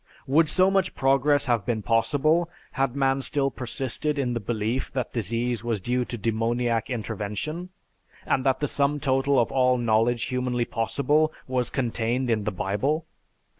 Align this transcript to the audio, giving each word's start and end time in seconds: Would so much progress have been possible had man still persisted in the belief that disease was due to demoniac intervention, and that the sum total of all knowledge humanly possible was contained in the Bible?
Would 0.25 0.49
so 0.49 0.71
much 0.71 0.95
progress 0.95 1.45
have 1.45 1.63
been 1.63 1.83
possible 1.83 2.49
had 2.71 2.95
man 2.95 3.21
still 3.21 3.51
persisted 3.51 4.17
in 4.17 4.33
the 4.33 4.39
belief 4.39 4.91
that 4.93 5.13
disease 5.13 5.63
was 5.63 5.79
due 5.79 6.05
to 6.05 6.17
demoniac 6.17 6.89
intervention, 6.89 7.69
and 8.25 8.43
that 8.43 8.61
the 8.61 8.67
sum 8.67 8.99
total 8.99 9.37
of 9.39 9.51
all 9.51 9.77
knowledge 9.77 10.23
humanly 10.23 10.65
possible 10.65 11.31
was 11.47 11.69
contained 11.69 12.31
in 12.31 12.45
the 12.45 12.51
Bible? 12.51 13.05